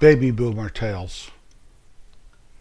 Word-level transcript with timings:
baby 0.00 0.30
boomer 0.30 0.68
tales. 0.68 1.32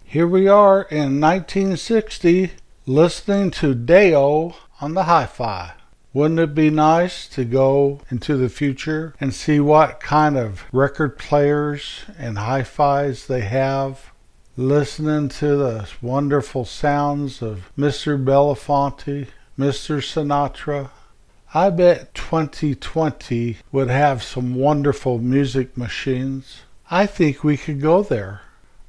Here 0.04 0.28
we 0.28 0.48
are 0.48 0.84
in 0.84 1.22
1960 1.22 2.52
listening 2.88 3.52
to 3.52 3.76
Day-O 3.76 4.56
on 4.82 4.96
the 4.96 5.04
hi 5.04 5.28
fi. 5.28 5.74
Wouldn't 6.14 6.40
it 6.40 6.56
be 6.56 6.72
nice 6.72 7.28
to 7.30 7.46
go 7.46 8.02
into 8.10 8.38
the 8.38 8.50
future 8.50 9.14
and 9.22 9.36
see 9.36 9.60
what 9.60 10.00
kind 10.00 10.36
of 10.36 10.64
record 10.72 11.20
players 11.20 12.06
and 12.18 12.40
hi 12.40 12.64
fis 12.64 13.28
they 13.28 13.42
have? 13.42 14.12
Listening 14.56 15.30
to 15.30 15.56
the 15.56 15.88
wonderful 16.02 16.66
sounds 16.66 17.44
of 17.44 17.72
Mr. 17.78 18.18
Belafonte, 18.18 19.28
Mr. 19.60 20.02
Sinatra. 20.02 20.90
I 21.54 21.70
bet 21.70 22.16
2020 22.16 23.58
would 23.72 23.90
have 23.90 24.24
some 24.24 24.56
wonderful 24.56 25.20
music 25.20 25.78
machines. 25.78 26.62
I 26.90 27.06
think 27.06 27.44
we 27.44 27.58
could 27.58 27.82
go 27.82 28.02
there. 28.02 28.42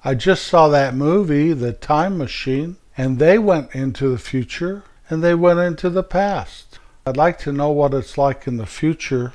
I 0.05 0.15
just 0.15 0.47
saw 0.47 0.69
that 0.69 0.95
movie, 0.95 1.52
The 1.52 1.73
Time 1.73 2.16
Machine, 2.16 2.77
and 2.97 3.19
they 3.19 3.39
went 3.39 3.75
into 3.75 4.09
the 4.09 4.19
future 4.19 4.84
and 5.11 5.23
they 5.23 5.34
went 5.34 5.59
into 5.59 5.91
the 5.91 6.05
past. 6.05 6.79
I'd 7.05 7.16
like 7.16 7.41
to 7.41 7.53
know 7.53 7.70
what 7.70 7.95
it's 7.95 8.16
like 8.16 8.47
in 8.47 8.56
the 8.56 8.66
future. 8.66 9.33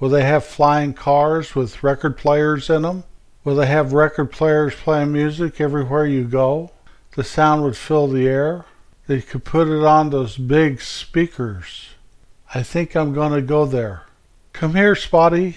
Will 0.00 0.08
they 0.08 0.24
have 0.24 0.44
flying 0.44 0.94
cars 0.94 1.54
with 1.54 1.82
record 1.82 2.16
players 2.16 2.70
in 2.70 2.82
them? 2.82 3.04
Will 3.44 3.56
they 3.56 3.66
have 3.66 3.92
record 3.92 4.32
players 4.32 4.74
playing 4.74 5.12
music 5.12 5.60
everywhere 5.60 6.06
you 6.06 6.24
go? 6.24 6.70
The 7.14 7.24
sound 7.24 7.62
would 7.62 7.76
fill 7.76 8.08
the 8.08 8.26
air. 8.26 8.64
They 9.06 9.20
could 9.20 9.44
put 9.44 9.68
it 9.68 9.84
on 9.84 10.08
those 10.08 10.38
big 10.38 10.80
speakers. 10.80 11.90
I 12.54 12.62
think 12.62 12.94
I'm 12.94 13.12
going 13.12 13.32
to 13.32 13.42
go 13.42 13.66
there. 13.66 14.04
Come 14.54 14.74
here, 14.74 14.94
Spotty. 14.94 15.56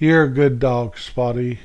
You're 0.00 0.24
a 0.24 0.28
good 0.28 0.58
dog, 0.58 0.96
Spotty. 0.96 1.58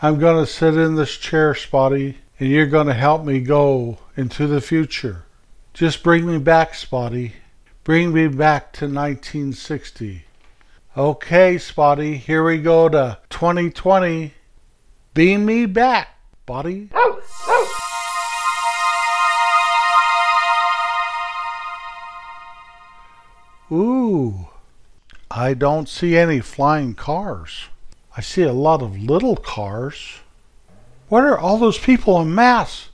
I'm 0.00 0.18
going 0.18 0.42
to 0.42 0.50
sit 0.50 0.78
in 0.78 0.94
this 0.94 1.18
chair, 1.18 1.54
Spotty, 1.54 2.16
and 2.40 2.48
you're 2.48 2.64
going 2.64 2.86
to 2.86 2.94
help 2.94 3.22
me 3.22 3.40
go 3.40 3.98
into 4.16 4.46
the 4.46 4.62
future. 4.62 5.26
Just 5.74 6.02
bring 6.02 6.26
me 6.26 6.38
back, 6.38 6.74
Spotty. 6.74 7.34
Bring 7.84 8.14
me 8.14 8.28
back 8.28 8.72
to 8.72 8.86
1960. 8.86 10.24
Okay, 10.96 11.58
Spotty, 11.58 12.16
here 12.16 12.42
we 12.42 12.62
go 12.62 12.88
to 12.88 13.18
2020. 13.28 14.32
Beam 15.12 15.44
me 15.44 15.66
back, 15.66 16.16
Spotty. 16.46 16.88
Ooh, 23.70 24.45
I 25.36 25.52
don't 25.52 25.86
see 25.86 26.16
any 26.16 26.40
flying 26.40 26.94
cars. 26.94 27.66
I 28.16 28.22
see 28.22 28.44
a 28.44 28.54
lot 28.54 28.80
of 28.80 28.98
little 28.98 29.36
cars. 29.36 30.20
What 31.10 31.24
are 31.24 31.38
all 31.38 31.58
those 31.58 31.78
people 31.78 32.18
in 32.22 32.34
mass? 32.34 32.88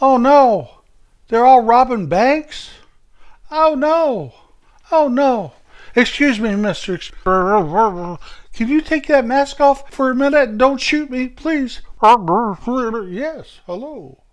Oh 0.00 0.16
no, 0.16 0.80
they're 1.28 1.46
all 1.46 1.62
robbing 1.62 2.08
banks? 2.08 2.70
Oh 3.48 3.76
no! 3.76 4.34
Oh 4.90 5.06
no! 5.06 5.52
Excuse 5.94 6.40
me, 6.40 6.56
Mister. 6.56 6.98
Can 7.24 8.68
you 8.68 8.80
take 8.80 9.06
that 9.06 9.24
mask 9.24 9.60
off 9.60 9.92
for 9.92 10.10
a 10.10 10.16
minute? 10.16 10.58
Don't 10.58 10.80
shoot 10.80 11.10
me, 11.10 11.28
please. 11.28 11.80
Yes, 13.08 13.60
hello. 13.66 14.24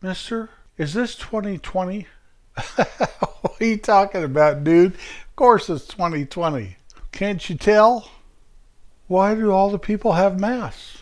Mister, 0.00 0.48
is 0.78 0.94
this 0.94 1.14
2020? 1.16 2.06
what 2.76 3.60
are 3.60 3.64
you 3.64 3.76
talking 3.76 4.24
about, 4.24 4.64
dude? 4.64 4.94
Course 5.42 5.68
it's 5.68 5.88
2020. 5.88 6.76
Can't 7.10 7.50
you 7.50 7.56
tell? 7.56 8.08
Why 9.08 9.34
do 9.34 9.50
all 9.50 9.70
the 9.70 9.76
people 9.76 10.12
have 10.12 10.38
masks? 10.38 10.98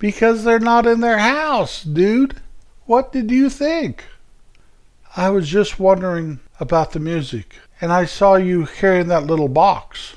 Because 0.00 0.42
they're 0.42 0.58
not 0.58 0.84
in 0.84 0.98
their 0.98 1.18
house, 1.18 1.84
dude. 1.84 2.40
What 2.86 3.12
did 3.12 3.30
you 3.30 3.48
think? 3.48 4.04
I 5.16 5.30
was 5.30 5.48
just 5.48 5.78
wondering 5.78 6.40
about 6.58 6.90
the 6.90 6.98
music, 6.98 7.54
and 7.80 7.92
I 7.92 8.04
saw 8.04 8.34
you 8.34 8.66
carrying 8.66 9.06
that 9.06 9.28
little 9.28 9.46
box. 9.46 10.16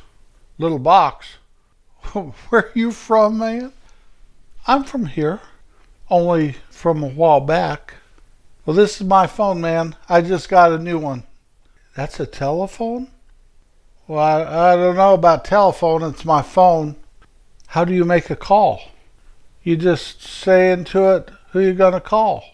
Little 0.57 0.80
box? 0.80 1.35
Where 2.13 2.34
are 2.53 2.72
you 2.74 2.91
from, 2.91 3.38
man? 3.38 3.74
I'm 4.66 4.85
from 4.85 5.06
here, 5.06 5.40
only 6.09 6.56
from 6.72 7.03
a 7.03 7.09
while 7.09 7.41
back. 7.41 7.94
Well, 8.66 8.75
this 8.75 9.00
is 9.00 9.06
my 9.06 9.28
phone, 9.28 9.62
man. 9.62 9.96
I 10.09 10.24
just 10.24 10.50
got 10.50 10.72
a 10.72 10.80
new 10.80 10.97
one. 10.97 11.25
That's 11.96 12.19
a 12.19 12.25
telephone? 12.25 13.12
Well, 14.07 14.19
I, 14.19 14.72
I 14.72 14.75
don't 14.78 14.95
know 14.95 15.13
about 15.13 15.44
telephone. 15.44 16.01
It's 16.01 16.23
my 16.23 16.41
phone. 16.41 16.95
How 17.68 17.84
do 17.84 17.94
you 17.94 18.06
make 18.06 18.29
a 18.29 18.38
call? 18.38 18.81
You 19.63 19.75
just 19.75 20.22
say 20.22 20.72
into 20.72 21.13
it 21.13 21.29
who 21.51 21.59
you 21.59 21.73
going 21.73 21.94
to 21.94 22.00
call. 22.00 22.45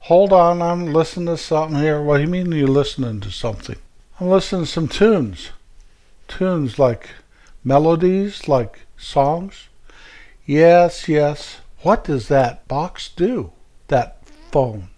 Hold 0.00 0.32
on, 0.32 0.60
I'm 0.60 0.92
listening 0.92 1.26
to 1.26 1.36
something 1.36 1.78
here. 1.78 2.02
What 2.02 2.16
do 2.16 2.24
you 2.24 2.28
mean 2.28 2.50
you're 2.50 2.66
listening 2.66 3.20
to 3.20 3.30
something? 3.30 3.76
I'm 4.18 4.28
listening 4.28 4.62
to 4.62 4.66
some 4.66 4.88
tunes. 4.88 5.50
Tunes 6.26 6.80
like 6.80 7.10
melodies, 7.62 8.48
like 8.48 8.80
songs. 8.96 9.68
Yes, 10.46 11.08
yes. 11.08 11.58
What 11.82 12.02
does 12.02 12.26
that 12.26 12.66
box 12.66 13.08
do? 13.08 13.52
That 13.86 14.26
phone. 14.50 14.88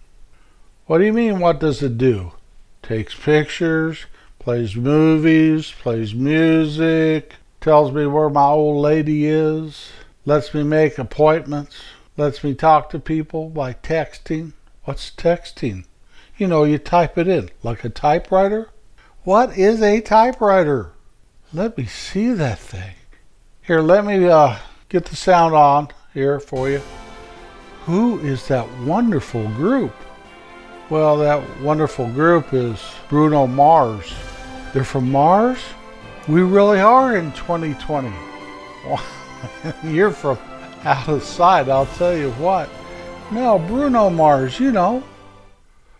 What 0.87 0.97
do 0.97 1.05
you 1.05 1.13
mean, 1.13 1.39
what 1.39 1.59
does 1.59 1.83
it 1.83 1.99
do? 1.99 2.31
Takes 2.81 3.13
pictures, 3.13 4.05
plays 4.41 4.75
movies, 4.75 5.71
plays 5.83 6.15
music, 6.15 7.35
tells 7.61 7.91
me 7.91 8.07
where 8.07 8.27
my 8.27 8.47
old 8.47 8.81
lady 8.81 9.27
is, 9.27 9.91
lets 10.25 10.51
me 10.51 10.63
make 10.63 10.97
appointments, 10.97 11.79
lets 12.17 12.43
me 12.43 12.55
talk 12.55 12.89
to 12.89 12.97
people 12.97 13.49
by 13.49 13.71
texting. 13.71 14.53
What's 14.83 15.11
texting? 15.11 15.85
You 16.39 16.47
know, 16.47 16.63
you 16.63 16.79
type 16.79 17.19
it 17.19 17.27
in 17.27 17.51
like 17.61 17.83
a 17.83 17.89
typewriter. 17.89 18.71
What 19.23 19.55
is 19.55 19.79
a 19.83 20.01
typewriter? 20.01 20.93
Let 21.53 21.77
me 21.77 21.85
see 21.85 22.31
that 22.31 22.57
thing. 22.57 22.95
Here, 23.61 23.81
let 23.81 24.05
me 24.05 24.27
uh, 24.27 24.57
get 24.89 25.05
the 25.05 25.15
sound 25.15 25.53
on 25.53 25.89
here 26.15 26.39
for 26.39 26.67
you. 26.67 26.81
Who 27.85 28.19
is 28.21 28.47
that 28.47 28.67
wonderful 28.79 29.47
group? 29.49 29.93
Well, 30.89 31.17
that 31.17 31.61
wonderful 31.61 32.07
group 32.07 32.55
is 32.55 32.81
Bruno 33.07 33.45
Mars. 33.45 34.11
They're 34.73 34.83
from 34.83 35.11
Mars? 35.11 35.59
We 36.27 36.41
really 36.41 36.79
are 36.79 37.17
in 37.17 37.31
2020. 37.33 38.11
You're 39.83 40.11
from 40.11 40.37
out 40.83 41.09
of 41.09 41.23
sight, 41.23 41.69
I'll 41.69 41.85
tell 41.85 42.15
you 42.15 42.31
what. 42.33 42.69
No, 43.31 43.59
Bruno 43.59 44.09
Mars, 44.09 44.59
you 44.59 44.71
know. 44.71 45.03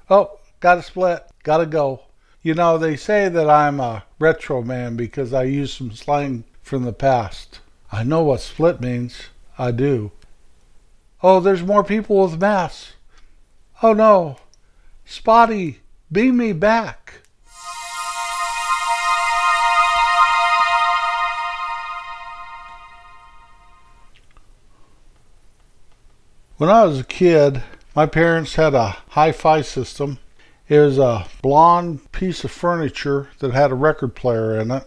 Oh, 0.09 0.39
got 0.59 0.75
to 0.75 0.83
split. 0.83 1.23
Got 1.43 1.57
to 1.57 1.65
go. 1.65 2.03
You 2.41 2.53
know, 2.53 2.77
they 2.77 2.95
say 2.95 3.29
that 3.29 3.49
I'm 3.49 3.79
a 3.79 4.03
retro 4.19 4.61
man 4.61 4.95
because 4.95 5.33
I 5.33 5.43
use 5.43 5.73
some 5.73 5.91
slang 5.91 6.43
from 6.61 6.83
the 6.83 6.93
past. 6.93 7.59
I 7.91 8.03
know 8.03 8.23
what 8.23 8.41
split 8.41 8.81
means. 8.81 9.23
I 9.57 9.71
do. 9.71 10.11
Oh, 11.21 11.39
there's 11.39 11.61
more 11.61 11.83
people 11.83 12.21
with 12.23 12.39
masks. 12.39 12.93
Oh 13.83 13.93
no. 13.93 14.37
Spotty, 15.05 15.81
beam 16.11 16.37
me 16.37 16.53
back. 16.53 17.20
When 26.61 26.69
I 26.69 26.85
was 26.85 26.99
a 26.99 27.03
kid, 27.03 27.63
my 27.95 28.05
parents 28.05 28.53
had 28.53 28.75
a 28.75 28.97
hi 29.09 29.31
fi 29.31 29.61
system. 29.61 30.19
It 30.69 30.77
was 30.77 30.99
a 30.99 31.25
blonde 31.41 32.11
piece 32.11 32.43
of 32.43 32.51
furniture 32.51 33.29
that 33.39 33.51
had 33.51 33.71
a 33.71 33.73
record 33.73 34.13
player 34.13 34.59
in 34.59 34.69
it. 34.69 34.83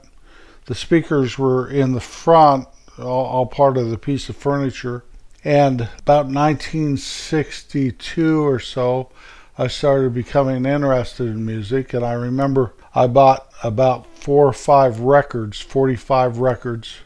The 0.67 0.77
speakers 0.77 1.37
were 1.37 1.69
in 1.69 1.91
the 1.91 2.01
front, 2.01 2.69
all, 2.97 3.27
all 3.27 3.47
part 3.47 3.77
of 3.77 3.91
the 3.91 3.99
piece 3.99 4.29
of 4.29 4.37
furniture. 4.37 5.03
And 5.43 5.89
about 5.99 6.27
1962 6.27 8.47
or 8.47 8.61
so, 8.61 9.11
I 9.59 9.67
started 9.67 10.15
becoming 10.15 10.67
interested 10.67 11.27
in 11.27 11.45
music. 11.45 11.93
And 11.93 12.05
I 12.05 12.13
remember 12.13 12.73
I 12.95 13.09
bought 13.09 13.49
about 13.65 14.07
four 14.17 14.47
or 14.47 14.53
five 14.53 15.01
records, 15.01 15.61
45 15.61 16.39
records. 16.39 16.99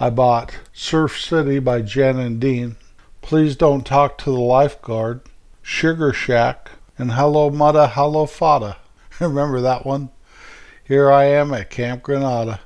I 0.00 0.08
bought 0.08 0.56
Surf 0.72 1.20
City 1.20 1.58
by 1.58 1.82
Jan 1.82 2.18
and 2.18 2.40
Dean. 2.40 2.76
Please 3.24 3.56
Don't 3.56 3.86
Talk 3.86 4.18
to 4.18 4.30
the 4.30 4.38
Lifeguard, 4.38 5.22
Sugar 5.62 6.12
Shack, 6.12 6.72
and 6.98 7.12
Hello 7.12 7.50
Mudda, 7.50 7.88
Hello 7.88 8.26
Fada. 8.26 8.76
Remember 9.18 9.62
that 9.62 9.86
one? 9.86 10.10
Here 10.84 11.10
I 11.10 11.24
am 11.24 11.54
at 11.54 11.70
Camp 11.70 12.02
Granada. 12.02 12.60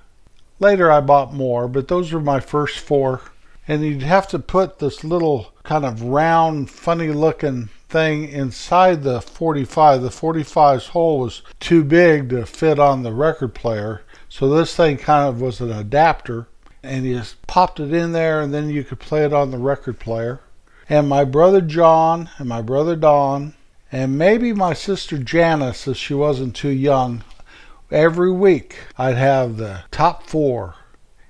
Later 0.58 0.90
I 0.90 1.00
bought 1.00 1.32
more, 1.32 1.68
but 1.68 1.86
those 1.86 2.12
were 2.12 2.20
my 2.20 2.40
first 2.40 2.80
four. 2.80 3.22
And 3.68 3.84
you'd 3.84 4.02
have 4.02 4.26
to 4.28 4.40
put 4.40 4.80
this 4.80 5.04
little 5.04 5.52
kind 5.62 5.84
of 5.84 6.02
round, 6.02 6.70
funny 6.70 7.10
looking 7.10 7.68
thing 7.88 8.28
inside 8.28 9.04
the 9.04 9.20
45. 9.20 10.02
The 10.02 10.08
45's 10.08 10.88
hole 10.88 11.20
was 11.20 11.42
too 11.60 11.84
big 11.84 12.30
to 12.30 12.44
fit 12.44 12.80
on 12.80 13.04
the 13.04 13.12
record 13.12 13.54
player. 13.54 14.02
So 14.28 14.50
this 14.50 14.74
thing 14.74 14.96
kind 14.96 15.28
of 15.28 15.40
was 15.40 15.60
an 15.60 15.70
adapter. 15.70 16.48
and 16.82 17.04
you 17.04 17.18
just 17.18 17.46
popped 17.46 17.78
it 17.78 17.92
in 17.92 18.10
there, 18.10 18.40
and 18.40 18.52
then 18.52 18.68
you 18.70 18.82
could 18.82 18.98
play 18.98 19.24
it 19.24 19.32
on 19.32 19.52
the 19.52 19.58
record 19.58 20.00
player. 20.00 20.40
And 20.90 21.06
my 21.06 21.24
brother 21.24 21.60
John 21.60 22.30
and 22.38 22.48
my 22.48 22.62
brother 22.62 22.96
Don, 22.96 23.52
and 23.92 24.16
maybe 24.16 24.54
my 24.54 24.72
sister 24.72 25.18
Janice, 25.18 25.86
if 25.86 25.98
she 25.98 26.14
wasn't 26.14 26.56
too 26.56 26.70
young, 26.70 27.24
every 27.90 28.32
week 28.32 28.76
I'd 28.96 29.16
have 29.16 29.58
the 29.58 29.82
top 29.90 30.22
four. 30.22 30.76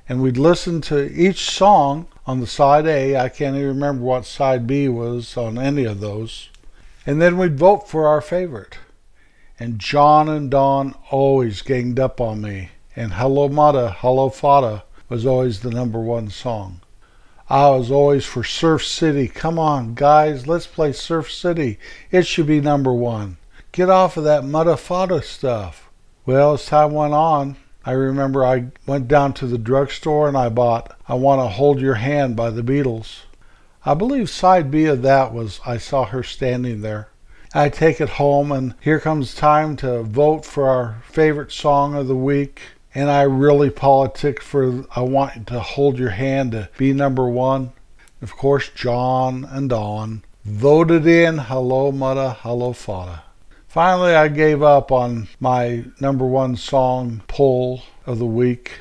And 0.08 0.22
we'd 0.22 0.38
listen 0.38 0.81
to 0.82 1.10
each 1.12 1.50
song 1.50 2.06
on 2.25 2.38
the 2.38 2.46
side 2.46 2.87
A. 2.87 3.16
I 3.16 3.28
can't 3.28 3.56
even 3.56 3.69
remember 3.69 4.05
what 4.05 4.26
side 4.26 4.66
B 4.66 4.88
was 4.88 5.37
on 5.37 5.58
any 5.58 5.84
of 5.84 6.00
those. 6.00 6.50
And 7.05 7.20
then 7.20 7.37
we'd 7.37 7.58
vote 7.58 7.88
for 7.88 8.06
our 8.06 8.20
favorite. 8.20 8.78
And 9.58 9.81
John 9.81 10.28
and 10.28 10.50
Don 10.50 10.94
always 11.10 11.62
ganged 11.62 11.99
up 11.99 12.20
on 12.20 12.40
me. 12.40 12.70
And 12.94 13.14
Hello 13.14 13.49
Mudda, 13.49 13.94
Hello 13.96 14.31
Fada 14.31 14.84
was 15.08 15.26
always 15.26 15.60
the 15.60 15.70
number 15.70 15.99
one 15.99 16.31
song. 16.31 16.81
I 17.50 17.71
was 17.71 17.91
always 17.91 18.27
for 18.27 18.45
Surf 18.45 18.85
City. 18.85 19.27
Come 19.27 19.59
on, 19.59 19.95
guys, 19.95 20.47
let's 20.47 20.67
play 20.67 20.93
Surf 20.93 21.33
City. 21.33 21.79
It 22.11 22.27
should 22.27 22.47
be 22.47 22.61
number 22.61 22.93
one. 22.93 23.39
Get 23.73 23.89
off 23.89 24.19
of 24.19 24.25
that 24.25 24.43
Mudda 24.43 24.79
Fada 24.79 25.23
stuff. 25.23 25.89
Well, 26.27 26.53
as 26.55 26.67
time 26.67 26.93
went 26.93 27.15
on, 27.15 27.56
I 27.87 27.93
remember 27.93 28.45
I 28.45 28.67
went 28.87 29.09
down 29.09 29.33
to 29.35 29.47
the 29.47 29.56
drugstore 29.56 30.29
and 30.29 30.37
I 30.37 30.50
bought 30.50 30.95
I 31.09 31.15
Want 31.15 31.41
to 31.41 31.49
Hold 31.49 31.81
Your 31.81 31.95
Hand 31.95 32.37
by 32.37 32.50
the 32.50 32.62
Beatles. 32.62 33.21
I 33.83 33.94
believe 33.94 34.29
side 34.29 34.71
B 34.71 34.85
of 34.85 35.01
that 35.01 35.33
was 35.33 35.61
I 35.65 35.79
Saw 35.79 36.05
Her 36.05 36.23
Standing 36.23 36.83
There. 36.83 37.09
I 37.55 37.71
take 37.71 37.99
it 37.99 38.11
home, 38.11 38.53
and 38.53 38.75
here 38.79 39.01
comes 39.01 39.35
time 39.35 39.75
to 39.77 40.03
vote 40.03 40.44
for 40.44 40.69
our 40.69 41.03
favorite 41.06 41.51
song 41.51 41.94
of 41.94 42.09
the 42.09 42.15
week. 42.15 42.61
And 42.94 43.11
I 43.11 43.23
really 43.23 43.70
politic 43.70 44.43
for 44.43 44.85
I 44.94 45.00
Want 45.00 45.46
to 45.49 45.61
Hold 45.61 45.99
Your 45.99 46.11
Hand 46.11 46.52
to 46.52 46.69
be 46.79 46.93
number 46.93 47.29
one. 47.29 47.73
Of 48.23 48.37
course, 48.37 48.70
John 48.70 49.44
and 49.44 49.69
Don 49.69 50.25
voted 50.44 51.06
in 51.06 51.38
Hello 51.38 51.93
Mudda, 51.93 52.37
Hello 52.37 52.73
Fada. 52.73 53.25
Finally, 53.69 54.14
I 54.14 54.29
gave 54.29 54.62
up 54.62 54.90
on 54.90 55.29
my 55.38 55.85
number 56.00 56.25
one 56.25 56.56
song 56.56 57.23
pull 57.29 57.82
of 58.06 58.19
the 58.19 58.26
week. 58.26 58.81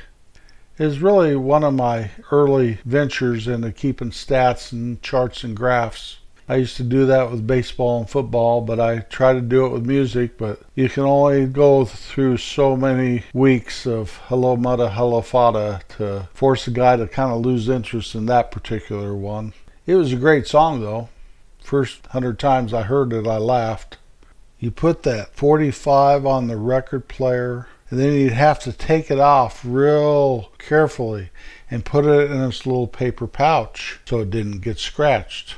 Is 0.77 1.01
really 1.01 1.35
one 1.35 1.63
of 1.63 1.73
my 1.73 2.11
early 2.31 2.79
ventures 2.85 3.47
into 3.47 3.71
keeping 3.71 4.11
stats 4.11 4.71
and 4.71 5.01
charts 5.01 5.43
and 5.43 5.57
graphs. 5.57 6.19
I 6.49 6.55
used 6.55 6.77
to 6.77 6.83
do 6.83 7.05
that 7.07 7.29
with 7.29 7.45
baseball 7.45 7.99
and 7.99 8.09
football, 8.09 8.61
but 8.61 8.79
I 8.79 8.99
try 8.99 9.33
to 9.33 9.41
do 9.41 9.65
it 9.65 9.69
with 9.69 9.85
music. 9.85 10.37
But 10.37 10.61
you 10.75 10.87
can 10.87 11.03
only 11.03 11.45
go 11.45 11.83
through 11.83 12.37
so 12.37 12.77
many 12.77 13.23
weeks 13.33 13.85
of 13.85 14.15
Hello 14.27 14.55
Mudda, 14.55 14.93
Hello 14.93 15.21
Fada 15.21 15.81
to 15.97 16.29
force 16.33 16.65
a 16.67 16.71
guy 16.71 16.95
to 16.95 17.05
kind 17.05 17.33
of 17.33 17.41
lose 17.41 17.67
interest 17.67 18.15
in 18.15 18.27
that 18.27 18.51
particular 18.51 19.13
one. 19.13 19.53
It 19.85 19.95
was 19.95 20.13
a 20.13 20.17
great 20.17 20.47
song, 20.47 20.79
though. 20.79 21.09
First 21.61 22.05
hundred 22.07 22.39
times 22.39 22.73
I 22.73 22.83
heard 22.83 23.11
it, 23.11 23.27
I 23.27 23.37
laughed. 23.37 23.97
You 24.57 24.71
put 24.71 25.03
that 25.03 25.35
45 25.35 26.25
on 26.25 26.47
the 26.47 26.55
record 26.55 27.09
player, 27.09 27.67
and 27.89 27.99
then 27.99 28.13
you'd 28.13 28.31
have 28.31 28.59
to 28.59 28.71
take 28.71 29.11
it 29.11 29.19
off 29.19 29.65
real 29.65 30.51
carefully 30.59 31.29
and 31.69 31.83
put 31.83 32.05
it 32.05 32.31
in 32.31 32.39
this 32.39 32.65
little 32.65 32.87
paper 32.87 33.27
pouch 33.27 33.99
so 34.05 34.21
it 34.21 34.29
didn't 34.29 34.59
get 34.61 34.79
scratched. 34.79 35.55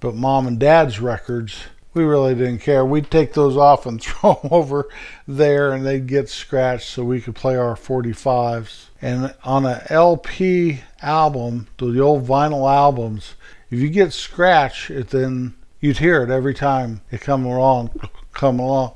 But 0.00 0.14
mom 0.14 0.46
and 0.46 0.58
dad's 0.58 1.00
records, 1.00 1.64
we 1.94 2.04
really 2.04 2.34
didn't 2.34 2.58
care. 2.58 2.84
We'd 2.84 3.10
take 3.10 3.32
those 3.32 3.56
off 3.56 3.86
and 3.86 4.02
throw 4.02 4.34
them 4.34 4.52
over 4.52 4.88
there 5.26 5.72
and 5.72 5.84
they'd 5.84 6.06
get 6.06 6.28
scratched 6.28 6.90
so 6.90 7.04
we 7.04 7.20
could 7.20 7.34
play 7.34 7.56
our 7.56 7.74
45s. 7.74 8.86
And 9.00 9.34
on 9.44 9.64
an 9.66 9.80
LP 9.88 10.80
album, 11.02 11.68
the 11.78 12.00
old 12.00 12.26
vinyl 12.26 12.70
albums, 12.72 13.34
if 13.70 13.80
you 13.80 13.88
get 13.88 14.12
scratched, 14.12 14.90
it 14.90 15.10
then 15.10 15.54
you'd 15.80 15.98
hear 15.98 16.22
it 16.22 16.30
every 16.30 16.54
time 16.54 17.00
it 17.10 17.20
come 17.20 17.44
along 17.44 17.90
come 18.36 18.60
along, 18.60 18.92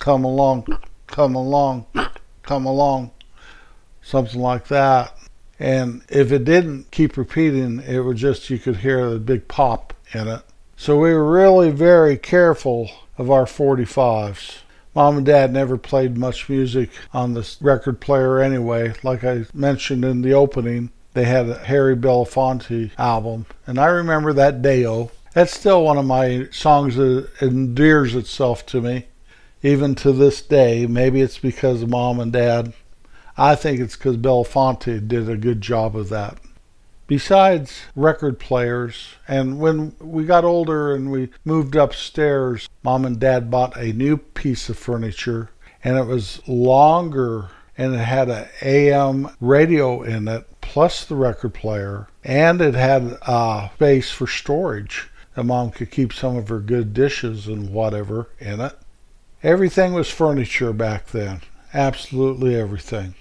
come 0.00 0.24
along, 0.24 0.66
come 1.06 1.36
along, 1.36 1.86
come 2.42 2.66
along, 2.66 3.12
something 4.02 4.40
like 4.40 4.66
that. 4.66 5.16
And 5.60 6.02
if 6.08 6.32
it 6.32 6.44
didn't 6.44 6.90
keep 6.90 7.16
repeating, 7.16 7.78
it 7.86 8.00
would 8.00 8.16
just, 8.16 8.50
you 8.50 8.58
could 8.58 8.78
hear 8.78 9.08
the 9.08 9.20
big 9.20 9.46
pop 9.46 9.94
in 10.14 10.28
it. 10.28 10.42
So 10.76 10.98
we 10.98 11.12
were 11.12 11.30
really 11.30 11.70
very 11.70 12.16
careful 12.16 12.90
of 13.18 13.30
our 13.30 13.44
45s. 13.44 14.58
Mom 14.94 15.18
and 15.18 15.26
Dad 15.26 15.52
never 15.52 15.78
played 15.78 16.18
much 16.18 16.48
music 16.48 16.90
on 17.14 17.34
this 17.34 17.56
record 17.60 18.00
player 18.00 18.40
anyway. 18.40 18.94
Like 19.02 19.24
I 19.24 19.46
mentioned 19.54 20.04
in 20.04 20.22
the 20.22 20.34
opening, 20.34 20.90
they 21.14 21.24
had 21.24 21.48
a 21.48 21.58
Harry 21.58 21.96
Belafonte 21.96 22.90
album. 22.98 23.46
And 23.66 23.78
I 23.78 23.86
remember 23.86 24.32
that 24.32 24.60
Day-O 24.60 25.10
that's 25.32 25.56
still 25.56 25.84
one 25.84 25.96
of 25.96 26.04
my 26.04 26.48
songs 26.50 26.96
that 26.96 27.28
endears 27.40 28.14
itself 28.14 28.66
to 28.66 28.82
me, 28.82 29.06
even 29.62 29.94
to 29.96 30.12
this 30.12 30.42
day. 30.42 30.86
Maybe 30.86 31.22
it's 31.22 31.38
because 31.38 31.82
of 31.82 31.88
mom 31.88 32.20
and 32.20 32.32
dad. 32.32 32.74
I 33.36 33.54
think 33.54 33.80
it's 33.80 33.96
because 33.96 34.18
Belafonte 34.18 35.08
did 35.08 35.30
a 35.30 35.36
good 35.36 35.62
job 35.62 35.96
of 35.96 36.10
that. 36.10 36.38
Besides 37.06 37.82
record 37.94 38.38
players, 38.38 39.14
and 39.28 39.58
when 39.58 39.94
we 40.00 40.24
got 40.24 40.44
older 40.44 40.94
and 40.94 41.10
we 41.10 41.30
moved 41.44 41.76
upstairs, 41.76 42.68
mom 42.82 43.04
and 43.04 43.18
dad 43.18 43.50
bought 43.50 43.76
a 43.76 43.92
new 43.92 44.16
piece 44.16 44.68
of 44.68 44.78
furniture, 44.78 45.50
and 45.84 45.98
it 45.98 46.06
was 46.06 46.40
longer 46.46 47.50
and 47.76 47.94
it 47.94 47.98
had 47.98 48.28
an 48.28 48.46
AM 48.60 49.30
radio 49.40 50.02
in 50.02 50.28
it, 50.28 50.46
plus 50.60 51.04
the 51.04 51.14
record 51.14 51.54
player, 51.54 52.06
and 52.22 52.60
it 52.60 52.74
had 52.74 53.18
a 53.22 53.70
space 53.74 54.10
for 54.10 54.26
storage 54.26 55.08
and 55.34 55.48
mom 55.48 55.70
could 55.70 55.90
keep 55.90 56.12
some 56.12 56.36
of 56.36 56.48
her 56.48 56.58
good 56.58 56.92
dishes 56.92 57.46
and 57.46 57.70
whatever 57.70 58.28
in 58.38 58.60
it. 58.60 58.76
Everything 59.42 59.92
was 59.92 60.10
furniture 60.10 60.72
back 60.72 61.06
then. 61.06 61.40
Absolutely 61.74 62.54
everything. 62.54 63.14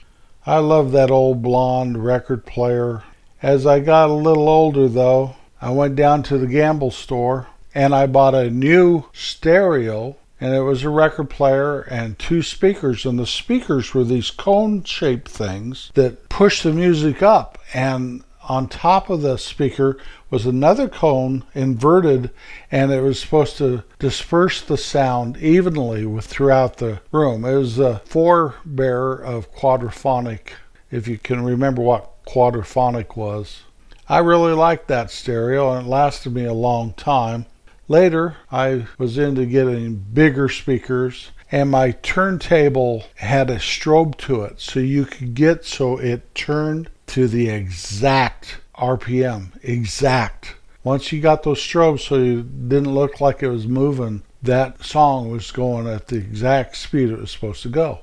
I 0.45 0.57
love 0.57 0.91
that 0.91 1.11
old 1.11 1.41
blonde 1.41 2.03
record 2.03 2.45
player. 2.45 3.03
As 3.41 3.65
I 3.65 3.79
got 3.79 4.11
a 4.11 4.13
little 4.13 4.47
older, 4.47 4.87
though, 4.87 5.35
I 5.59 5.71
went 5.71 5.95
down 5.95 6.21
to 6.23 6.37
the 6.37 6.45
Gamble 6.45 6.91
store 6.91 7.47
and 7.73 7.95
I 7.95 8.05
bought 8.05 8.35
a 8.35 8.51
new 8.51 9.05
stereo, 9.13 10.17
and 10.39 10.53
it 10.53 10.61
was 10.61 10.83
a 10.83 10.89
record 10.89 11.29
player 11.31 11.81
and 11.81 12.19
two 12.19 12.43
speakers. 12.43 13.03
And 13.03 13.17
the 13.17 13.25
speakers 13.25 13.95
were 13.95 14.03
these 14.03 14.29
cone 14.29 14.83
shaped 14.83 15.27
things 15.27 15.91
that 15.95 16.29
push 16.29 16.61
the 16.61 16.71
music 16.71 17.23
up. 17.23 17.57
And 17.73 18.23
on 18.47 18.67
top 18.67 19.09
of 19.09 19.21
the 19.21 19.37
speaker 19.37 19.97
was 20.29 20.45
another 20.45 20.87
cone 20.87 21.43
inverted 21.55 22.29
and 22.71 22.91
it 22.91 23.01
was 23.01 23.19
supposed 23.19 23.57
to 23.57 23.83
disperse 23.97 24.61
the 24.61 24.77
sound 24.77 25.37
evenly 25.37 26.05
with 26.05 26.25
throughout 26.25 26.77
the 26.77 27.01
room. 27.11 27.45
It 27.45 27.55
was 27.55 27.79
a 27.79 28.01
forebearer 28.05 29.23
of 29.23 29.51
quadraphonic, 29.53 30.53
if 30.91 31.07
you 31.07 31.17
can 31.17 31.43
remember 31.43 31.81
what 31.81 32.10
quadraphonic 32.25 33.15
was. 33.15 33.61
I 34.07 34.19
really 34.19 34.53
liked 34.53 34.87
that 34.89 35.11
stereo 35.11 35.71
and 35.71 35.85
it 35.85 35.89
lasted 35.89 36.33
me 36.33 36.45
a 36.45 36.53
long 36.53 36.93
time. 36.93 37.45
Later, 37.87 38.37
I 38.51 38.87
was 38.97 39.17
into 39.17 39.45
getting 39.45 39.95
bigger 39.95 40.49
speakers 40.49 41.31
and 41.51 41.69
my 41.69 41.91
turntable 41.91 43.05
had 43.15 43.49
a 43.49 43.57
strobe 43.57 44.17
to 44.19 44.43
it 44.43 44.59
so 44.61 44.79
you 44.79 45.05
could 45.05 45.33
get 45.33 45.65
so 45.65 45.97
it 45.97 46.33
turned 46.33 46.89
to 47.07 47.27
the 47.27 47.49
exact 47.49 48.57
RPM, 48.77 49.51
exact. 49.63 50.55
Once 50.83 51.11
you 51.11 51.21
got 51.21 51.43
those 51.43 51.59
strobes 51.59 52.07
so 52.07 52.15
it 52.15 52.69
didn't 52.69 52.93
look 52.93 53.21
like 53.21 53.43
it 53.43 53.49
was 53.49 53.67
moving, 53.67 54.23
that 54.41 54.83
song 54.83 55.29
was 55.29 55.51
going 55.51 55.87
at 55.87 56.07
the 56.07 56.15
exact 56.15 56.75
speed 56.75 57.09
it 57.09 57.19
was 57.19 57.31
supposed 57.31 57.61
to 57.63 57.69
go. 57.69 57.99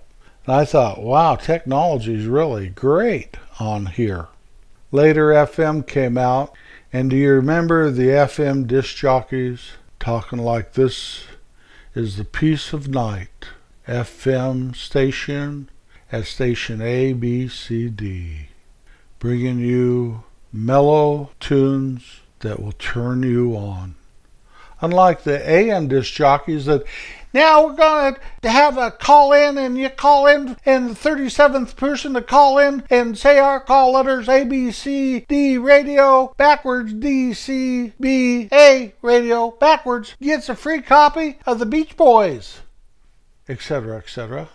And 0.46 0.54
I 0.54 0.64
thought, 0.64 1.02
wow, 1.02 1.36
technology 1.36 2.14
is 2.14 2.26
really 2.26 2.68
great 2.68 3.36
on 3.58 3.86
here. 3.86 4.28
Later, 4.90 5.28
FM 5.28 5.86
came 5.86 6.16
out, 6.16 6.52
and 6.92 7.10
do 7.10 7.16
you 7.16 7.32
remember 7.32 7.90
the 7.90 8.08
FM 8.08 8.66
disc 8.66 8.96
jockeys 8.96 9.72
talking 10.00 10.38
like 10.38 10.72
this 10.72 11.24
is 11.94 12.16
the 12.16 12.24
peace 12.24 12.72
of 12.72 12.88
night? 12.88 13.48
FM 13.86 14.74
station 14.76 15.70
at 16.12 16.24
station 16.26 16.80
A, 16.80 17.12
B, 17.12 17.48
C, 17.48 17.88
D 17.88 18.48
bringing 19.18 19.58
you 19.58 20.22
mellow 20.52 21.30
tunes 21.40 22.20
that 22.40 22.62
will 22.62 22.72
turn 22.72 23.22
you 23.22 23.56
on. 23.56 23.94
Unlike 24.80 25.24
the 25.24 25.50
AM 25.50 25.88
disc 25.88 26.12
jockeys 26.12 26.66
that 26.66 26.84
now 27.32 27.66
we're 27.66 27.74
going 27.74 28.16
to 28.42 28.50
have 28.50 28.78
a 28.78 28.90
call 28.90 29.32
in 29.32 29.58
and 29.58 29.76
you 29.78 29.90
call 29.90 30.26
in 30.26 30.56
and 30.64 30.90
the 30.90 30.94
37th 30.94 31.76
person 31.76 32.14
to 32.14 32.22
call 32.22 32.58
in 32.58 32.82
and 32.88 33.18
say 33.18 33.38
our 33.38 33.60
call 33.60 33.92
letters 33.92 34.28
A, 34.28 34.44
B, 34.44 34.70
C, 34.70 35.20
D 35.28 35.58
radio 35.58 36.34
backwards, 36.36 36.92
D, 36.94 37.34
C, 37.34 37.92
B, 38.00 38.48
A 38.52 38.94
radio 39.02 39.50
backwards 39.50 40.16
gets 40.20 40.48
a 40.48 40.54
free 40.54 40.80
copy 40.80 41.38
of 41.46 41.58
the 41.58 41.66
Beach 41.66 41.96
Boys, 41.96 42.60
etc., 43.48 43.98
etc. 43.98 44.48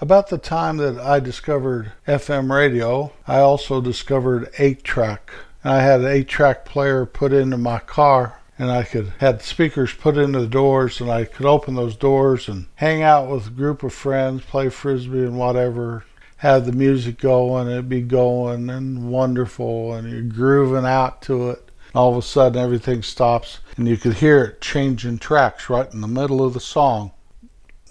About 0.00 0.28
the 0.28 0.38
time 0.38 0.76
that 0.76 0.98
I 1.00 1.18
discovered 1.18 1.92
FM 2.06 2.54
radio, 2.54 3.12
I 3.26 3.40
also 3.40 3.80
discovered 3.80 4.48
8 4.58 4.84
track. 4.84 5.32
I 5.64 5.80
had 5.80 6.02
an 6.02 6.06
8 6.06 6.28
track 6.28 6.64
player 6.64 7.04
put 7.04 7.32
into 7.32 7.58
my 7.58 7.80
car 7.80 8.38
and 8.58 8.70
I 8.72 8.82
could 8.82 9.12
had 9.18 9.40
speakers 9.40 9.94
put 9.94 10.16
into 10.16 10.40
the 10.40 10.48
doors 10.48 11.00
and 11.00 11.10
I 11.10 11.24
could 11.24 11.46
open 11.46 11.74
those 11.74 11.96
doors 11.96 12.48
and 12.48 12.66
hang 12.74 13.02
out 13.02 13.30
with 13.30 13.46
a 13.46 13.50
group 13.50 13.84
of 13.84 13.92
friends, 13.92 14.42
play 14.42 14.68
frisbee 14.68 15.20
and 15.20 15.38
whatever, 15.38 16.04
have 16.38 16.66
the 16.66 16.72
music 16.72 17.18
going, 17.18 17.68
it'd 17.68 17.88
be 17.88 18.00
going 18.00 18.68
and 18.68 19.10
wonderful 19.10 19.94
and 19.94 20.10
you're 20.10 20.22
grooving 20.22 20.84
out 20.84 21.22
to 21.22 21.50
it. 21.50 21.70
All 21.94 22.10
of 22.10 22.16
a 22.16 22.22
sudden 22.22 22.60
everything 22.60 23.02
stops 23.02 23.60
and 23.76 23.86
you 23.86 23.96
could 23.96 24.14
hear 24.14 24.42
it 24.44 24.60
changing 24.60 25.18
tracks 25.18 25.70
right 25.70 25.92
in 25.92 26.00
the 26.00 26.08
middle 26.08 26.44
of 26.44 26.52
the 26.52 26.60
song. 26.60 27.12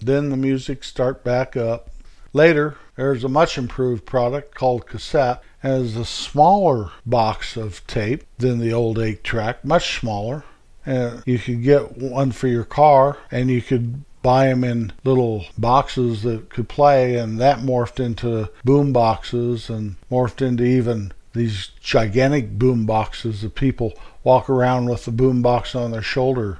Then 0.02 0.30
the 0.30 0.38
music 0.38 0.84
start 0.84 1.24
back 1.24 1.56
up. 1.56 1.90
Later, 2.34 2.76
there's 2.98 3.24
a 3.24 3.30
much 3.30 3.58
improved 3.58 4.06
product 4.06 4.54
called 4.54 4.86
cassette 4.86 5.42
and 5.64 5.86
it's 5.86 5.96
a 5.96 6.06
smaller 6.06 6.92
box 7.06 7.56
of 7.56 7.86
tape 7.88 8.26
than 8.38 8.60
the 8.60 8.74
old 8.74 9.00
8 9.00 9.24
track, 9.24 9.64
much 9.64 10.00
smaller. 10.00 10.44
You 10.88 11.38
could 11.38 11.64
get 11.64 11.98
one 11.98 12.32
for 12.32 12.48
your 12.48 12.64
car 12.64 13.18
and 13.30 13.50
you 13.50 13.62
could 13.62 14.04
buy 14.22 14.48
them 14.48 14.64
in 14.64 14.94
little 15.04 15.46
boxes 15.58 16.24
that 16.24 16.50
could 16.50 16.70
play 16.70 17.16
and 17.16 17.40
that 17.40 17.60
morphed 17.60 18.00
into 18.00 18.50
boom 18.64 18.94
boxes 18.94 19.70
and 19.70 19.96
morphed 20.10 20.46
into 20.46 20.64
even 20.64 21.12
these 21.34 21.72
gigantic 21.82 22.58
boom 22.58 22.86
boxes 22.86 23.42
that 23.42 23.56
people 23.56 23.94
walk 24.24 24.50
around 24.50 24.90
with 24.90 25.06
the 25.06 25.12
boom 25.12 25.42
box 25.42 25.76
on 25.76 25.92
their 25.92 26.02
shoulder 26.02 26.60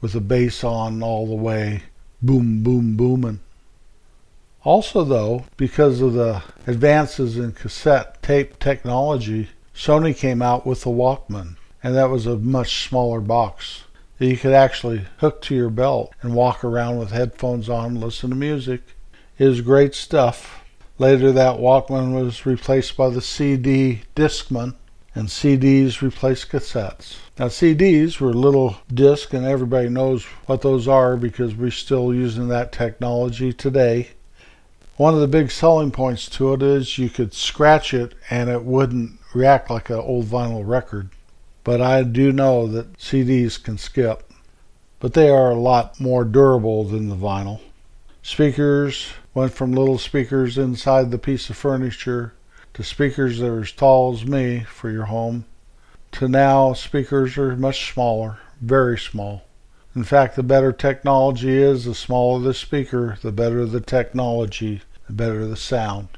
with 0.00 0.12
the 0.12 0.20
bass 0.20 0.62
on 0.62 1.02
all 1.02 1.26
the 1.26 1.34
way 1.34 1.82
boom 2.22 2.62
boom 2.62 2.96
booming. 2.96 3.40
Also 4.62 5.04
though 5.04 5.44
because 5.56 6.00
of 6.00 6.12
the 6.12 6.42
advances 6.66 7.36
in 7.38 7.52
cassette 7.52 8.22
tape 8.22 8.58
technology 8.58 9.48
sony 9.74 10.16
came 10.16 10.40
out 10.40 10.66
with 10.66 10.82
the 10.82 10.90
walkman 10.90 11.56
and 11.84 11.94
that 11.94 12.10
was 12.10 12.26
a 12.26 12.36
much 12.36 12.88
smaller 12.88 13.20
box 13.20 13.84
that 14.18 14.26
you 14.26 14.36
could 14.36 14.52
actually 14.52 15.04
hook 15.18 15.40
to 15.42 15.54
your 15.54 15.70
belt 15.70 16.12
and 16.20 16.34
walk 16.34 16.64
around 16.64 16.98
with 16.98 17.12
headphones 17.12 17.68
on 17.68 18.00
listen 18.00 18.30
to 18.30 18.36
music 18.36 18.80
it 19.38 19.46
was 19.46 19.60
great 19.60 19.94
stuff 19.94 20.64
Later, 20.98 21.32
that 21.32 21.58
Walkman 21.58 22.14
was 22.14 22.46
replaced 22.46 22.96
by 22.96 23.08
the 23.08 23.20
CD 23.20 24.02
Discman, 24.14 24.74
and 25.12 25.26
CDs 25.26 26.00
replaced 26.00 26.50
cassettes. 26.50 27.16
Now, 27.36 27.46
CDs 27.46 28.20
were 28.20 28.32
little 28.32 28.76
discs, 28.92 29.34
and 29.34 29.44
everybody 29.44 29.88
knows 29.88 30.24
what 30.46 30.62
those 30.62 30.86
are 30.86 31.16
because 31.16 31.56
we're 31.56 31.72
still 31.72 32.14
using 32.14 32.46
that 32.48 32.70
technology 32.70 33.52
today. 33.52 34.10
One 34.96 35.14
of 35.14 35.20
the 35.20 35.26
big 35.26 35.50
selling 35.50 35.90
points 35.90 36.28
to 36.30 36.54
it 36.54 36.62
is 36.62 36.96
you 36.96 37.10
could 37.10 37.34
scratch 37.34 37.92
it 37.92 38.14
and 38.30 38.48
it 38.48 38.62
wouldn't 38.62 39.18
react 39.34 39.70
like 39.70 39.90
an 39.90 39.96
old 39.96 40.26
vinyl 40.26 40.62
record. 40.64 41.10
But 41.64 41.80
I 41.80 42.02
do 42.02 42.30
know 42.30 42.66
that 42.68 42.98
CDs 42.98 43.62
can 43.62 43.78
skip. 43.78 44.30
But 45.00 45.14
they 45.14 45.28
are 45.28 45.50
a 45.50 45.58
lot 45.58 45.98
more 45.98 46.24
durable 46.24 46.84
than 46.84 47.08
the 47.08 47.16
vinyl. 47.16 47.60
Speakers 48.22 49.08
went 49.34 49.52
from 49.52 49.72
little 49.72 49.98
speakers 49.98 50.56
inside 50.56 51.10
the 51.10 51.18
piece 51.18 51.50
of 51.50 51.56
furniture 51.56 52.34
to 52.74 52.84
speakers 52.84 53.38
that 53.38 53.48
are 53.48 53.60
as 53.60 53.72
tall 53.72 54.14
as 54.14 54.24
me 54.24 54.60
for 54.60 54.90
your 54.90 55.06
home 55.06 55.44
to 56.14 56.28
now 56.28 56.72
speakers 56.72 57.36
are 57.36 57.56
much 57.56 57.92
smaller, 57.92 58.38
very 58.60 58.96
small. 58.96 59.42
In 59.96 60.04
fact, 60.04 60.36
the 60.36 60.44
better 60.44 60.72
technology 60.72 61.56
is, 61.56 61.84
the 61.84 61.94
smaller 61.94 62.40
the 62.40 62.54
speaker, 62.54 63.18
the 63.20 63.32
better 63.32 63.66
the 63.66 63.80
technology, 63.80 64.82
the 65.08 65.12
better 65.12 65.44
the 65.44 65.56
sound. 65.56 66.08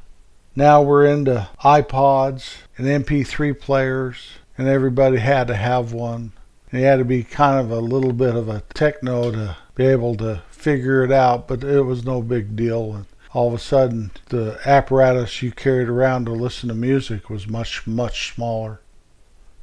Now 0.54 0.82
we're 0.82 1.06
into 1.06 1.48
iPods 1.64 2.56
and 2.76 2.86
MP3 2.86 3.58
players, 3.58 4.28
and 4.58 4.68
everybody 4.68 5.18
had 5.18 5.46
to 5.48 5.56
have 5.56 5.92
one. 5.92 6.32
And 6.70 6.80
you 6.80 6.86
had 6.86 6.98
to 6.98 7.04
be 7.04 7.22
kind 7.22 7.60
of 7.60 7.70
a 7.70 7.80
little 7.80 8.12
bit 8.12 8.34
of 8.34 8.48
a 8.48 8.62
techno 8.74 9.30
to 9.30 9.56
be 9.74 9.86
able 9.86 10.16
to 10.16 10.42
figure 10.50 11.04
it 11.04 11.12
out, 11.12 11.46
but 11.46 11.62
it 11.62 11.82
was 11.82 12.04
no 12.04 12.22
big 12.22 12.56
deal. 12.56 12.94
And 12.94 13.06
all 13.32 13.48
of 13.48 13.54
a 13.54 13.58
sudden, 13.58 14.10
the 14.30 14.58
apparatus 14.64 15.42
you 15.42 15.52
carried 15.52 15.88
around 15.88 16.24
to 16.26 16.32
listen 16.32 16.68
to 16.68 16.74
music 16.74 17.30
was 17.30 17.46
much, 17.46 17.86
much 17.86 18.34
smaller. 18.34 18.80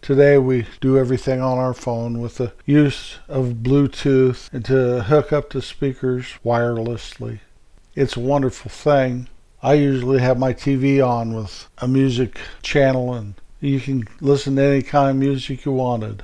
Today, 0.01 0.38
we 0.38 0.65
do 0.81 0.97
everything 0.97 1.41
on 1.41 1.57
our 1.57 1.73
phone 1.73 2.19
with 2.19 2.35
the 2.35 2.53
use 2.65 3.19
of 3.27 3.63
Bluetooth 3.63 4.51
and 4.53 4.63
to 4.65 5.03
hook 5.03 5.31
up 5.31 5.50
to 5.51 5.62
speakers 5.62 6.35
wirelessly. 6.43 7.39
It's 7.95 8.17
a 8.17 8.19
wonderful 8.19 8.69
thing. 8.69 9.29
I 9.62 9.75
usually 9.75 10.19
have 10.19 10.38
my 10.38 10.53
TV 10.53 11.05
on 11.05 11.33
with 11.33 11.69
a 11.77 11.88
music 11.88 12.38
channel, 12.62 13.13
and 13.13 13.35
you 13.70 13.79
can 13.79 14.08
listen 14.20 14.58
to 14.58 14.62
any 14.62 14.82
kind 14.82 15.10
of 15.10 15.15
music 15.15 15.63
you 15.63 15.72
wanted. 15.72 16.24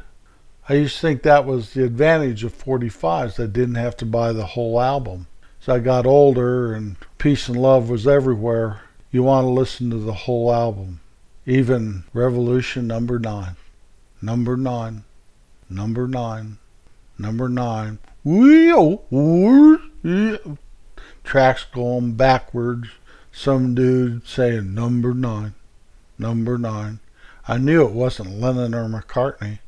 I 0.68 0.74
used 0.74 0.96
to 0.96 1.02
think 1.02 1.24
that 1.24 1.46
was 1.46 1.74
the 1.74 1.86
advantage 1.86 2.44
of 2.44 2.54
45s. 2.54 3.42
I 3.42 3.48
didn't 3.48 3.76
have 3.76 3.96
to 3.98 4.06
buy 4.06 4.34
the 4.34 4.46
whole 4.46 4.82
album. 4.82 5.28
As 5.62 5.70
I 5.70 5.80
got 5.80 6.06
older 6.06 6.74
and 6.74 6.98
peace 7.18 7.48
and 7.48 7.60
love 7.60 7.90
was 7.90 8.06
everywhere, 8.06 8.82
you 9.10 9.24
want 9.24 9.46
to 9.46 9.50
listen 9.50 9.90
to 9.90 9.98
the 9.98 10.14
whole 10.14 10.54
album. 10.54 11.00
Even 11.46 12.04
Revolution 12.14 12.88
number 12.88 13.18
9. 13.18 13.56
Number 14.22 14.58
9. 14.58 15.04
Number 15.70 16.08
9. 16.08 16.58
Number 17.18 17.50
9. 17.50 18.00
Tracks 21.24 21.64
going 21.64 22.14
backwards. 22.14 22.90
Some 23.32 23.76
dude 23.76 24.28
saying 24.28 24.74
number 24.74 25.14
9. 25.14 25.54
Number 26.18 26.58
9. 26.58 27.00
I 27.50 27.58
knew 27.58 27.84
it 27.84 27.92
wasn't 27.92 28.40
Lennon 28.40 28.74
or 28.74 28.88
McCartney 28.88 29.60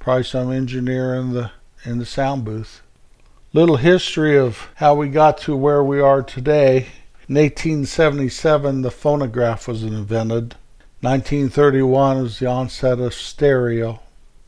probably 0.00 0.24
some 0.24 0.50
engineer 0.50 1.14
in 1.14 1.32
the 1.32 1.52
in 1.84 1.98
the 1.98 2.06
sound 2.06 2.44
booth. 2.44 2.82
Little 3.52 3.76
history 3.76 4.36
of 4.36 4.68
how 4.76 4.94
we 4.94 5.08
got 5.08 5.38
to 5.38 5.56
where 5.56 5.84
we 5.84 6.00
are 6.00 6.22
today. 6.22 6.88
In 7.28 7.36
1877, 7.36 8.82
the 8.82 8.90
phonograph 8.90 9.68
was 9.68 9.84
invented. 9.84 10.56
1931 11.02 12.22
was 12.22 12.38
the 12.38 12.46
onset 12.46 12.98
of 12.98 13.14
stereo. 13.14 14.00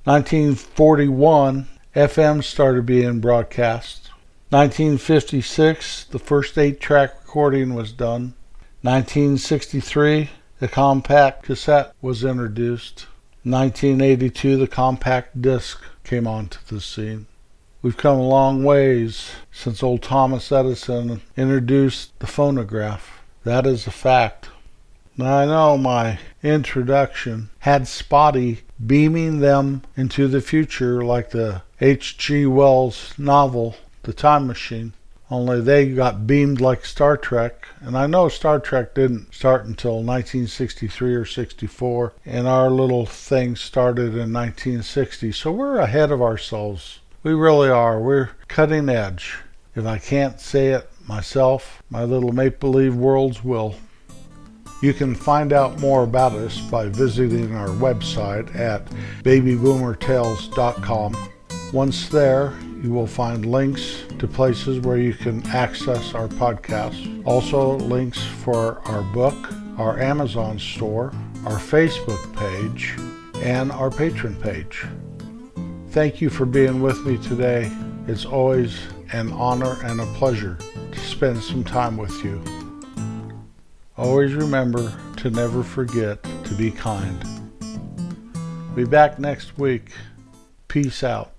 1941, 0.05 1.69
FM 1.95 2.43
started 2.43 2.85
being 2.85 3.21
broadcast. 3.21 4.11
1956, 4.51 6.05
the 6.05 6.19
first 6.19 6.59
eight 6.59 6.81
track 6.81 7.15
recording 7.23 7.75
was 7.75 7.93
done. 7.93 8.35
1963, 8.83 10.29
the 10.62 10.69
compact 10.69 11.42
cassette 11.42 11.92
was 12.00 12.23
introduced. 12.23 13.09
1982, 13.42 14.57
the 14.57 14.69
compact 14.69 15.42
disc 15.42 15.83
came 16.04 16.25
onto 16.25 16.61
the 16.69 16.81
scene. 16.81 17.26
We've 17.83 17.97
come 17.97 18.16
a 18.16 18.23
long 18.23 18.62
ways 18.62 19.33
since 19.50 19.83
old 19.83 20.04
Thomas 20.04 20.52
Edison 20.52 21.21
introduced 21.37 22.16
the 22.21 22.28
phonograph. 22.28 23.23
That 23.42 23.66
is 23.66 23.88
a 23.88 23.90
fact. 23.90 24.50
Now, 25.16 25.38
I 25.38 25.47
know 25.47 25.76
my 25.76 26.21
introduction 26.45 27.50
had 27.59 27.88
Spotty 27.88 28.61
beaming 28.87 29.40
them 29.40 29.83
into 29.97 30.28
the 30.28 30.40
future 30.40 31.04
like 31.04 31.31
the 31.31 31.62
H.G. 31.81 32.47
Wells 32.47 33.14
novel, 33.19 33.75
The 34.04 34.12
Time 34.12 34.47
Machine 34.47 34.92
only 35.33 35.62
they 35.62 35.89
got 35.89 36.27
beamed 36.27 36.61
like 36.61 36.85
Star 36.85 37.17
Trek. 37.17 37.67
And 37.81 37.97
I 37.97 38.07
know 38.07 38.29
Star 38.29 38.61
Trek 38.61 38.95
didn't 38.95 39.35
start 39.35 39.65
until 39.65 40.03
1963 40.03 41.15
or 41.15 41.25
64, 41.25 42.12
and 42.27 42.47
our 42.47 42.71
little 42.71 43.07
thing 43.07 43.57
started 43.57 44.15
in 44.15 44.33
1960. 44.33 45.33
So 45.33 45.51
we're 45.51 45.79
ahead 45.79 46.11
of 46.11 46.21
ourselves. 46.21 47.01
We 47.23 47.33
really 47.33 47.71
are. 47.71 47.99
We're 47.99 48.31
cutting 48.49 48.91
edge. 48.91 49.39
If 49.75 49.87
I 49.87 49.99
can't 49.99 50.39
say 50.39 50.69
it 50.69 50.91
myself, 51.09 51.83
my 51.89 52.05
little 52.05 52.33
make 52.33 52.61
believe 52.61 52.95
worlds 52.95 53.43
will. 53.43 53.77
You 54.83 54.93
can 54.93 55.15
find 55.15 55.55
out 55.55 55.81
more 55.81 56.03
about 56.03 56.33
us 56.33 56.61
by 56.61 56.89
visiting 56.89 57.55
our 57.55 57.69
website 57.69 58.55
at 58.55 58.85
babyboomertales.com. 59.23 61.29
Once 61.73 62.09
there, 62.11 62.53
you 62.83 62.93
will 62.93 63.07
find 63.07 63.47
links 63.47 64.03
to 64.19 64.27
places 64.27 64.81
where 64.81 64.97
you 64.97 65.15
can 65.15 65.47
access 65.47 66.15
our 66.15 66.27
podcast. 66.27 67.25
Also, 67.25 67.77
links 67.79 68.21
for 68.21 68.81
our 68.87 69.03
book, 69.15 69.37
our 69.79 70.01
Amazon 70.01 70.59
store, 70.59 71.12
our 71.47 71.59
Facebook 71.59 72.35
page, 72.37 72.97
and 73.43 73.71
our 73.71 73.89
Patreon 73.89 74.41
page. 74.43 74.85
Thank 75.91 76.21
you 76.21 76.29
for 76.29 76.45
being 76.45 76.83
with 76.83 77.07
me 77.07 77.19
today. 77.19 77.71
It's 78.09 78.25
always 78.25 78.81
an 79.12 79.31
honor 79.33 79.77
and 79.85 80.01
a 80.01 80.07
pleasure 80.15 80.59
to 80.91 80.99
spend 80.99 81.41
some 81.41 81.62
time 81.62 81.97
with 81.97 82.25
you. 82.25 82.43
Always 83.97 84.35
remember 84.35 84.93
to 85.19 85.31
never 85.31 85.62
forget 85.62 86.23
to 86.23 86.55
be 86.55 86.71
kind. 86.71 87.23
Be 88.75 88.85
back 88.85 89.19
next 89.19 89.59
week. 89.59 89.91
Peace 90.67 91.05
out. 91.05 91.33